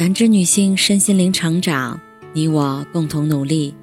[0.00, 2.00] 感知女性身心灵成长，
[2.32, 3.74] 你我共同努力。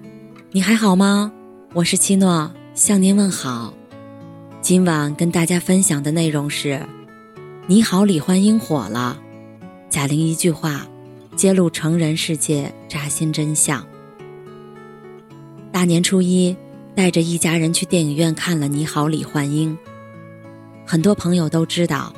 [0.49, 1.31] 你还好吗？
[1.75, 3.71] 我是七诺，向您问好。
[4.59, 6.81] 今晚跟大家分享的内容是：
[7.67, 9.21] 你好，李焕英火了。
[9.91, 10.87] 贾玲一句话，
[11.35, 13.85] 揭露成人世界扎心真相。
[15.71, 16.57] 大年初一，
[16.95, 19.71] 带着一家人去电影院看了《你好，李焕英》。
[20.83, 22.11] 很多朋友都知道，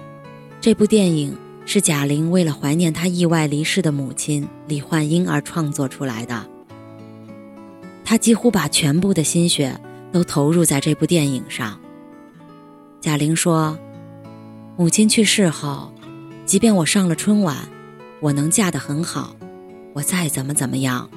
[0.61, 1.35] 这部电影。
[1.71, 6.43] 是贾玲为了怀念她意外离世的母亲李焕英而创作出来的。
[8.03, 9.79] 她几乎把全部的心血
[10.11, 11.79] 都投入在这部电影上。
[12.99, 13.77] 贾玲说
[14.77, 15.93] ：“母亲去世后，
[16.43, 17.55] 即便我上了春晚，
[18.19, 19.35] 我能嫁得很好，
[19.93, 21.07] 我再怎么怎么样，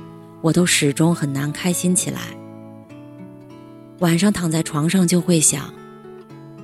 [0.43, 2.21] 我都始终很难开心起来。
[4.01, 5.73] 晚上躺在床上就会想，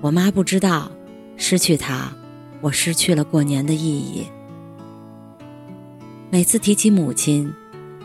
[0.03, 0.93] 我妈不知道，
[1.39, 2.13] 失去她。”
[2.61, 4.27] 我失去了过年的意义。
[6.31, 7.53] 每次提起母亲，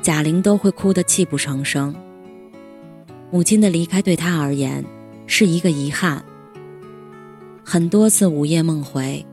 [0.02, 1.94] 贾玲都会哭得泣不成声。
[3.32, 4.86] 母亲的离开对她而言
[5.28, 6.24] 是一个遗憾。
[7.64, 9.26] 很多次午夜梦回，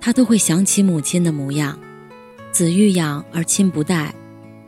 [0.00, 1.78] 她都会想起母亲的模样。
[2.50, 4.14] 子欲养而亲不待，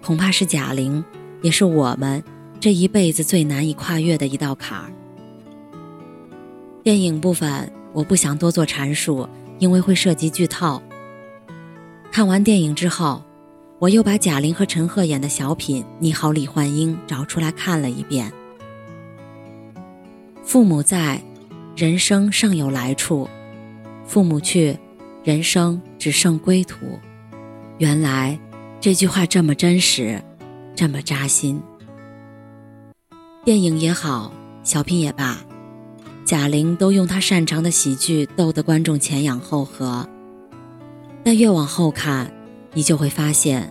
[0.03, 1.05] 恐怕是贾玲，
[1.43, 2.23] 也是我们
[2.59, 4.93] 这一辈子最难以跨越的一道坎儿。
[6.83, 9.29] 电影部分，我不想多做阐述。
[9.61, 10.83] 因为会涉及剧透。
[12.11, 13.23] 看完电影之后，
[13.79, 18.33] 我又把贾玲和陈赫演的小品《你好，李焕英》找出来看了一遍。
[20.43, 21.23] 父母在，
[21.77, 23.29] 人生尚有来处；
[24.05, 24.77] 父母去，
[25.23, 26.99] 人生只剩归途。
[27.79, 28.37] 原来
[28.81, 30.21] 这句话这么真实，
[30.75, 31.63] 这么扎心。
[33.45, 34.33] 电影也好，
[34.65, 35.39] 小品也罢。
[36.31, 40.09] 贾玲都用她擅长的喜剧逗得观众前仰后合，
[41.25, 42.33] 但越往后看，
[42.73, 43.69] 你就会发现，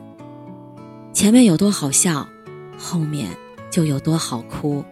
[1.14, 2.28] 前面有多好笑，
[2.78, 3.30] 后面
[3.72, 4.84] 就有多好哭。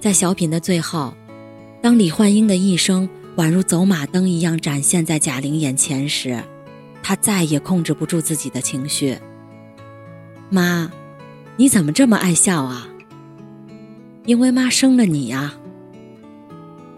[0.00, 1.14] 在小品的最后，
[1.80, 6.42] 当李焕英的一生宛如走马灯一样展现在贾玲眼前时，
[7.04, 9.16] 她再也控制不住自己的情绪。
[10.50, 10.90] 妈，
[11.56, 12.88] 你怎么这么爱笑啊？
[14.24, 15.54] 因为妈生了你呀。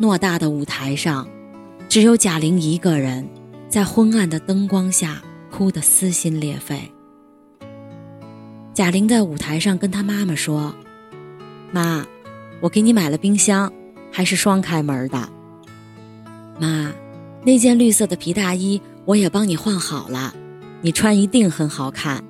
[0.00, 1.26] 偌大的舞台上，
[1.88, 3.28] 只有贾玲一个人，
[3.68, 5.20] 在昏暗的灯光下
[5.50, 6.92] 哭得撕心裂肺。
[8.72, 10.72] 贾玲在舞台上跟她妈妈说
[11.72, 12.06] ：“妈，
[12.60, 13.72] 我给你买了冰箱，
[14.12, 15.28] 还是双开门的。
[16.60, 16.92] 妈，
[17.42, 20.32] 那件绿色的皮大衣我也帮你换好了，
[20.80, 22.22] 你穿一定很好看。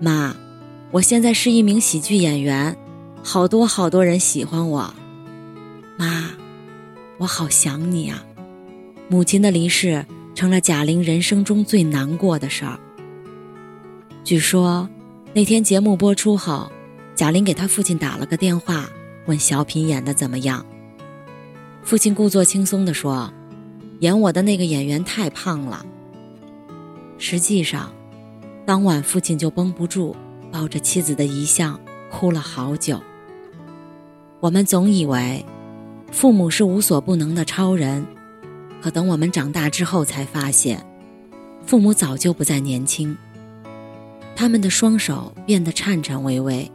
[0.00, 0.34] 妈，
[0.90, 2.76] 我现在是一名喜剧演员，
[3.22, 4.92] 好多好多人喜欢我。
[5.96, 6.30] 妈。”
[7.18, 8.24] 我好想你啊！
[9.08, 10.06] 母亲的离世
[10.36, 12.78] 成了贾玲人生中最难过的事儿。
[14.22, 14.88] 据说
[15.34, 16.70] 那天节目播出后，
[17.16, 18.88] 贾玲给她父亲打了个电话，
[19.26, 20.64] 问小品演的怎么样。
[21.82, 23.32] 父亲故作轻松地说
[23.98, 25.84] ：“演我的那个演员太胖了。”
[27.18, 27.92] 实际上，
[28.64, 30.14] 当晚父亲就绷不住，
[30.52, 31.80] 抱着妻子的遗像
[32.12, 33.00] 哭了好久。
[34.38, 35.44] 我们总以为。
[36.10, 38.04] 父母是无所不能的超人，
[38.80, 40.84] 可等我们长大之后，才发现，
[41.64, 43.16] 父母早就不再年轻。
[44.34, 46.70] 他们的双手变得颤颤巍巍，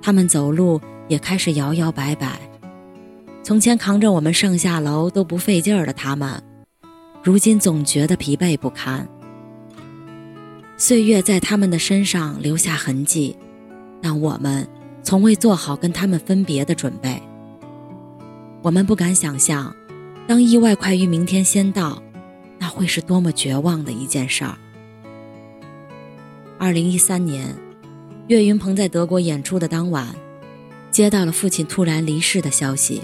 [0.00, 2.38] 他们走路也开始摇摇摆摆。
[3.42, 6.42] 从前扛着我们上下楼都不费劲儿的他们，
[7.22, 9.06] 如今总觉得疲惫不堪。
[10.76, 13.36] 岁月在他们的身上留下痕迹，
[14.00, 14.66] 但我们
[15.02, 17.20] 从未做好跟他们分别的准备。
[18.62, 19.74] 我们不敢想象，
[20.28, 22.00] 当意外快于明天先到，
[22.60, 24.56] 那会是多么绝望的一件事儿。
[26.58, 27.56] 二零一三年，
[28.28, 30.14] 岳云鹏在德国演出的当晚，
[30.92, 33.02] 接到了父亲突然离世的消息，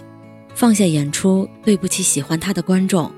[0.54, 3.10] 放下演出，对不起喜欢他的观众，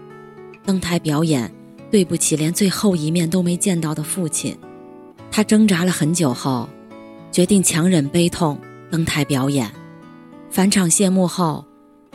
[0.65, 1.53] 登台表演，
[1.91, 4.57] 对不起连最后一面都没见到的父亲。
[5.31, 6.67] 他挣扎了很久后，
[7.31, 8.59] 决定强忍悲痛
[8.91, 9.71] 登台表演。
[10.51, 11.67] 返场谢幕后。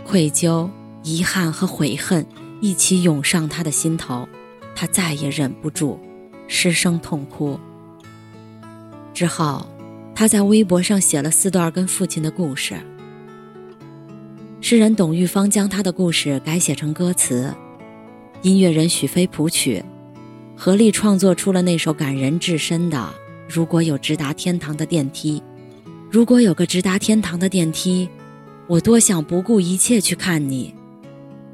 [0.07, 0.69] 愧疚、
[1.03, 2.23] 遗憾和悔恨
[2.61, 4.27] 一起涌上他的心头，
[4.75, 5.97] 他再也忍不住，
[6.47, 7.59] 失声痛哭。
[9.11, 9.65] 之后，
[10.13, 12.75] 他在微博上写了四段跟父亲的故事。
[14.61, 17.51] 诗人董玉芳将他的故事改写成歌词，
[18.43, 19.83] 音乐人许飞谱曲，
[20.55, 22.97] 合力创作出了那首感人至深的
[23.47, 25.39] 《如果有直达天堂的电梯》。
[26.11, 28.07] 如果有个直达天堂的电梯。
[28.67, 30.73] 我多想不顾一切去看你，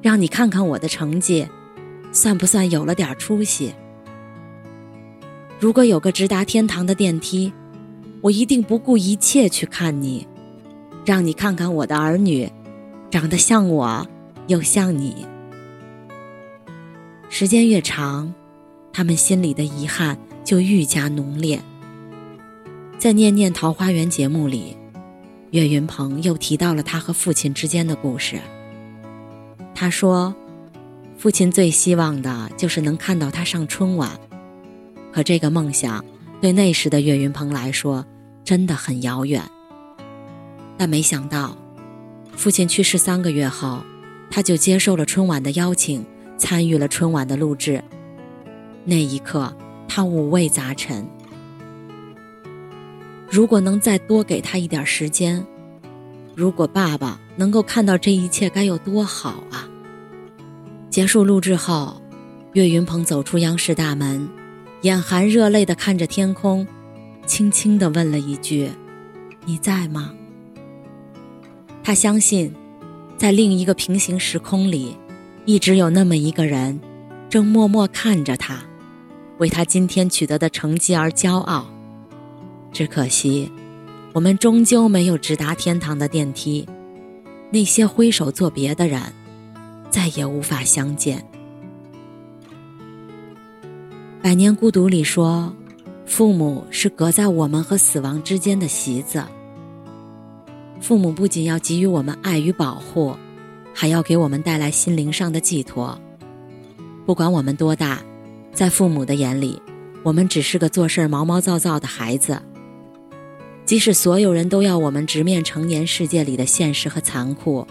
[0.02, 1.46] 让你看看我的成绩，
[2.14, 3.74] 算不算有了点出息？
[5.60, 7.52] 如果有个直达天堂的电梯，
[8.22, 10.26] 我一定不顾一切去看你，
[11.06, 12.50] 让你看看我的儿女，
[13.10, 14.08] 长得像我，
[14.48, 15.26] 又像你。
[17.28, 18.34] 时间越长，
[18.94, 21.62] 他们心里的遗憾就愈加浓烈。
[22.98, 24.78] 在《念念桃花源》节目里，
[25.52, 28.42] 岳云鹏又提到了他和父亲之间的故事。
[29.74, 30.36] 他说。
[31.18, 34.10] 父亲最希望的就是能看到他上春晚，
[35.14, 36.04] 可这个梦想
[36.42, 38.04] 对那时的岳云鹏来说
[38.44, 39.44] 真的很遥远。
[40.80, 41.56] 但没想到，
[42.36, 43.84] 父亲去世三个月后，
[44.32, 46.04] 他就接受了春晚的邀请，
[46.40, 47.84] 参与了春晚的录制。
[48.84, 49.56] 那一刻，
[49.88, 51.08] 他五味杂陈。
[53.32, 55.42] 如果能再多给他一点时间，
[56.36, 59.70] 如果爸爸能够看到这一切，该有多好啊！
[60.90, 62.02] 结束录制后，
[62.52, 64.28] 岳云鹏走出央视大门，
[64.82, 66.68] 眼含热泪地看着天空，
[67.26, 68.70] 轻轻地问了一句
[69.48, 70.14] ：“你在吗？”
[71.82, 72.54] 他相信，
[73.18, 74.98] 在另一个平行时空里，
[75.46, 76.78] 一直有那么一个人，
[77.30, 78.62] 正默默看着他，
[79.38, 81.71] 为他今天取得的成绩而骄傲。
[82.72, 83.52] 只可惜，
[84.14, 86.68] 我们终究没有直达天堂的电梯。
[87.50, 89.02] 那些挥手作别的人。
[89.92, 91.20] 再也无法相见。
[94.24, 95.54] 《百年孤独》里说，
[96.06, 99.22] 父母是隔在我们和死亡之间的席子。
[100.80, 103.14] 父母不仅要给予我们爱与保护，
[103.74, 106.00] 还要给我们带来心灵上的寄托。
[107.06, 108.02] 不管我们多大，
[108.54, 109.62] 在父母的眼里，
[110.04, 112.42] 我们只是个做事毛毛躁躁的孩子。
[113.72, 117.66] 即使所有人都要我们直面成年世界里的现实和残酷，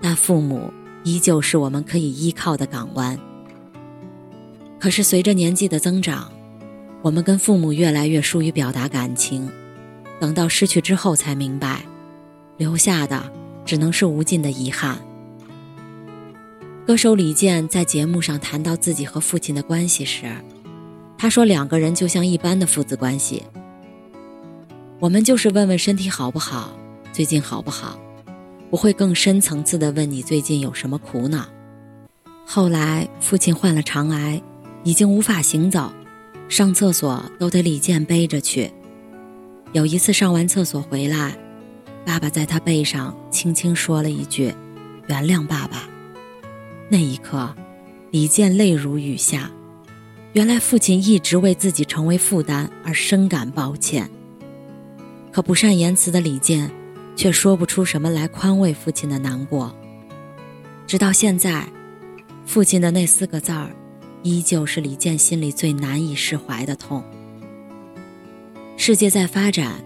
[0.00, 0.72] 但父母。
[1.04, 3.18] 依旧是我们可以依靠的港湾。
[4.78, 6.32] 可是随着年纪的增长，
[7.02, 9.46] 我们跟父母越来越疏于表达感情，
[10.18, 11.84] 等到失去之后才明白，
[12.56, 13.30] 留下的
[13.66, 14.98] 只能是无尽的遗憾。
[16.86, 20.32] 歌手李健在节目上谈到自己和父亲的关系时，
[21.18, 23.42] 他说：“两个人就像一般的父子关系，
[25.00, 26.76] 我们就是问问身体好不好，
[27.10, 27.98] 最近好不好。”
[28.70, 31.44] 不会更深层次的问你最近有什么苦恼。
[32.46, 34.40] 后来父亲患了肠癌，
[34.84, 35.92] 已经无法行走，
[36.48, 38.70] 上厕所都得李健背着去。
[39.72, 41.36] 有一次上完厕所回来，
[42.04, 44.54] 爸爸在他背上轻轻说了一句
[45.08, 45.88] ：“原谅爸爸。”
[46.88, 47.52] 那一刻，
[48.12, 49.50] 李健泪如雨下。
[50.32, 54.08] 原来父亲一直为自己成为负担而深感抱歉。
[55.32, 56.70] 可不善言辞的李健。
[57.16, 59.74] 却说不出什么来宽慰父亲的难过。
[60.86, 61.68] 直到现在，
[62.46, 63.68] 父亲的那四个字儿，
[64.22, 67.04] 依旧是李健心里最难以释怀的痛。
[68.78, 69.84] 世界在发展，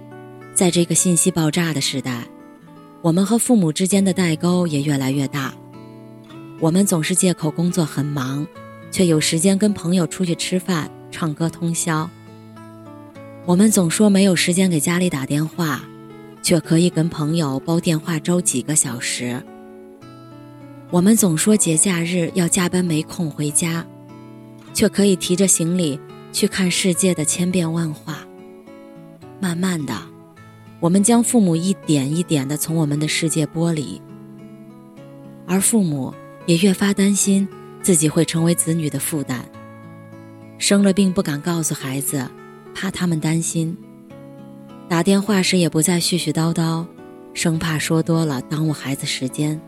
[0.55, 2.25] 在这个信息爆炸的时代，
[3.03, 5.53] 我们和父母之间的代沟也越来越大。
[6.61, 8.47] 我们总是借口工作很忙，
[8.93, 12.09] 却有时间跟朋友出去吃饭、唱歌通宵。
[13.47, 15.83] 我们总说没有时间给家里打电话。
[16.45, 19.43] 却可以跟朋友煲电话粥几个小时。
[20.91, 23.83] 我们总说节假日要加班没空回家，
[24.75, 25.99] 却可以提着行李
[26.35, 28.19] 去看世界的千变万化。
[29.41, 29.95] 慢慢的，
[30.81, 33.99] 我们将父母一点一点的从我们的世界剥离，
[35.47, 36.13] 而父母
[36.45, 37.49] 也越发担心
[37.81, 39.43] 自己会成为子女的负担。
[40.59, 42.29] 生了病不敢告诉孩子，
[42.75, 43.77] 怕他们担心。
[44.89, 46.85] 打电话时也不再絮絮叨叨，
[47.33, 49.59] 生怕说多了耽误孩子时间。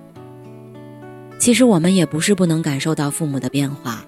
[1.39, 4.05] 其实我们也不是不能感受到父母的变化，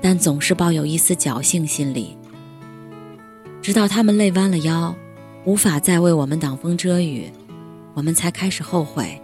[0.00, 2.16] 但总是抱有一丝侥幸心理。
[3.60, 4.94] 直到他们累弯了腰，
[5.44, 7.30] 无法再为我们挡风遮雨，
[7.94, 9.20] 我们才开始后悔，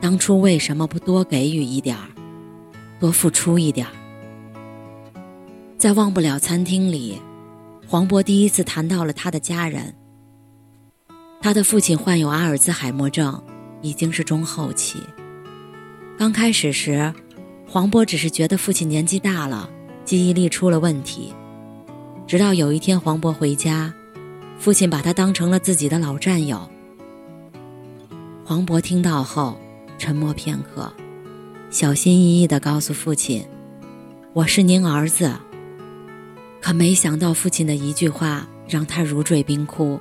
[0.00, 2.08] 当初为什么不多给予一点儿，
[2.98, 3.92] 多付出一点儿。
[5.78, 7.20] 在忘不了餐厅里，
[7.90, 9.92] 黄渤第一次谈到了他的家人。
[11.42, 13.42] 他的父亲患有阿尔兹海默症，
[13.82, 15.02] 已经是中后期。
[16.16, 17.12] 刚开始时，
[17.66, 19.68] 黄渤只是觉得父亲年纪大了，
[20.04, 21.34] 记忆力出了问题。
[22.28, 23.92] 直到有一天，黄渤回家，
[24.56, 26.70] 父亲把他当成了自己的老战友。
[28.44, 29.58] 黄渤听到后，
[29.98, 30.92] 沉默片刻，
[31.70, 33.44] 小心翼翼地告诉父亲
[34.32, 35.34] ：“我是您儿子。”
[36.60, 40.00] 可没想到，父亲的一句话让他如坠冰窟。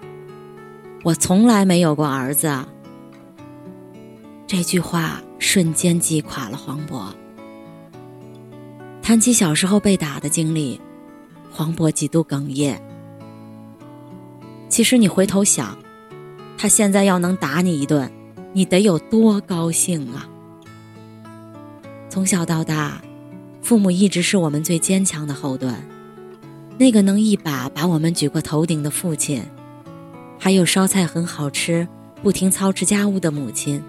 [1.03, 2.53] 我从来没有过儿子。
[4.45, 7.13] 这句话瞬间击垮了黄渤。
[9.01, 10.79] 谈起小时候被打的经历，
[11.49, 12.79] 黄渤几度哽咽。
[14.67, 15.77] 其实你回头想，
[16.57, 18.11] 他现在要能打你一顿，
[18.53, 20.27] 你得有多高兴啊！
[22.09, 23.01] 从小到大，
[23.61, 25.73] 父母一直是我们最坚强的后盾。
[26.79, 29.43] 那个能一把把我们举过头顶的父亲，
[30.39, 31.86] 还有烧菜很好吃、
[32.24, 33.83] 不停操持家务的母亲，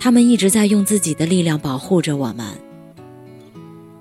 [0.00, 2.44] 他们一直在用自己的力量保护着我们。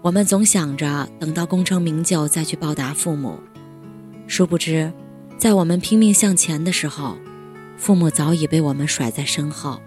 [0.01, 3.39] 我们总想着等到功成名就再去报答父母，
[4.25, 4.91] 殊不知。
[5.37, 7.15] 在我们拼命向前的时候，
[7.77, 9.79] 父母早已被我们甩在身后。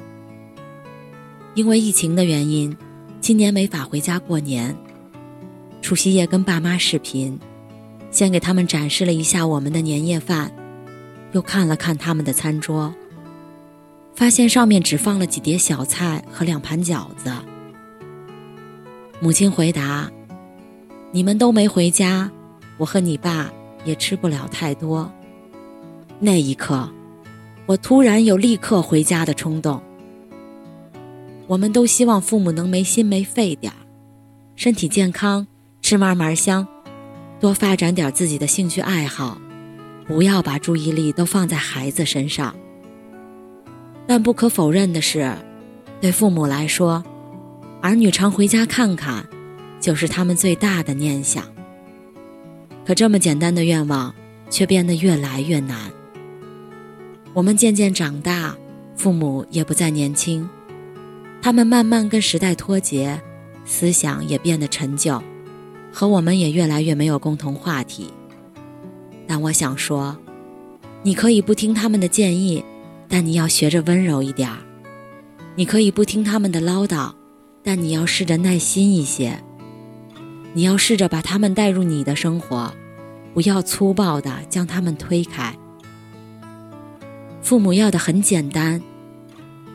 [1.54, 2.76] 因为疫情的原因，
[3.20, 4.76] 今年没法回家过年。
[5.82, 7.36] 除夕夜跟爸妈视频，
[8.10, 10.50] 先给他们展示了一下我们的年夜饭，
[11.32, 12.94] 又看了看他们的餐桌，
[14.14, 17.30] 发现上面只放了几碟小菜和两盘饺子。
[19.20, 20.10] 母亲回答
[21.12, 22.30] ：“你们都没回家，
[22.76, 23.50] 我和你爸
[23.84, 25.10] 也吃不了太多。”
[26.20, 26.88] 那一刻，
[27.66, 29.82] 我突然有立刻回家的冲动。
[31.46, 33.76] 我们都希望父母能没心没肺点儿，
[34.54, 35.46] 身体健康，
[35.80, 36.66] 吃嘛嘛香，
[37.40, 39.40] 多发展点自己的兴趣爱好，
[40.06, 42.54] 不要把注意力都放在孩子身上。
[44.06, 45.32] 但不可否认的是，
[46.00, 47.04] 对父母来说，
[47.80, 49.24] 儿女常回家看看，
[49.80, 51.44] 就是他们最大的念想。
[52.84, 54.14] 可这么简单的愿望，
[54.48, 55.92] 却变得越来越难。
[57.34, 58.56] 我们渐渐长大，
[58.96, 60.48] 父母也不再年轻，
[61.40, 63.20] 他们慢慢跟时代脱节，
[63.64, 65.22] 思想也变得陈旧，
[65.92, 68.12] 和我们也越来越没有共同话题。
[69.26, 70.16] 但我想说，
[71.02, 72.64] 你可以不听他们的建议，
[73.08, 74.56] 但你要学着温柔一点儿；
[75.54, 77.12] 你可以不听他们的唠叨，
[77.62, 79.42] 但你要试着耐心一些。
[80.54, 82.72] 你要试着把他们带入你的生活，
[83.34, 85.54] 不要粗暴地将他们推开。
[87.42, 88.82] 父母要的很简单，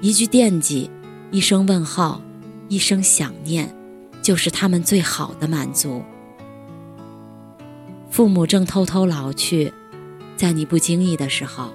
[0.02, 0.90] 一句惦记，
[1.32, 2.22] 一声问候，
[2.70, 3.74] 一声想念，
[4.24, 6.02] 就是他们最好的满足。
[8.10, 9.72] 父母正偷偷老去，
[10.38, 11.72] 在你不经意的时候，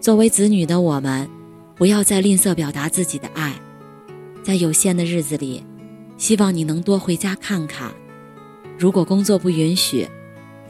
[0.00, 1.28] 作为子女的我们，
[1.76, 3.54] 不要再吝啬表达自己的爱，
[4.42, 5.64] 在有限的日子里，
[6.16, 7.92] 希望你能多回家看看。
[8.78, 10.08] 如果工作不允许，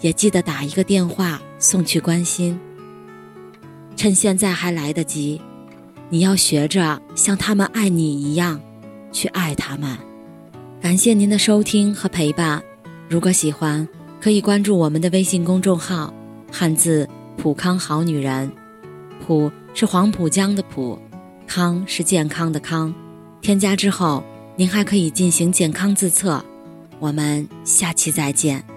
[0.01, 2.59] 也记得打一个电话送去关心。
[3.95, 5.41] 趁现在还来得及，
[6.09, 8.61] 你要学着像他们爱你一样，
[9.13, 9.97] 去爱他们。
[10.83, 12.61] 感谢您的收听和陪伴。
[13.09, 13.89] 如果喜欢，
[14.21, 16.13] 可以关注我们的微信公众号
[16.51, 18.51] “汉字普康好女人”。
[19.25, 20.99] 普是黄浦江的浦，
[21.47, 22.93] 康是健康的康。
[23.41, 24.25] 添加之后，
[24.57, 26.45] 您还可以进行健康自测。
[26.99, 28.72] 我们下期再见。